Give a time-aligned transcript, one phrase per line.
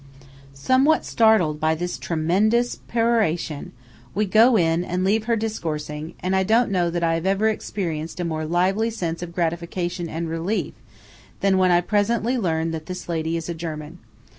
[0.55, 3.71] Somewhat startled by this tremendous peroration,
[4.15, 7.49] we go in, and leave her discoursing; and I don't know that I have ever
[7.49, 10.73] experienced a more lively sense of gratification and relief
[11.41, 13.99] than when I presently learn that this lady is a German.